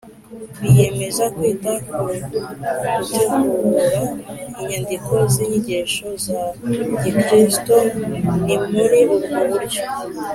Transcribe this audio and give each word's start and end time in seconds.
biyemeza 0.61 1.23
kwita 1.35 1.71
ku 1.87 1.97
gutegura 2.05 3.99
inyandiko 4.61 5.13
z’inyigisho 5.33 6.05
za 6.25 6.41
gikristo 7.01 7.75
ni 8.45 8.55
muri 8.71 8.99
ubwo 9.15 9.35
buryo, 9.49 9.81